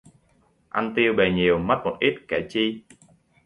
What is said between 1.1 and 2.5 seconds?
bề nhiều, mất một ít, kể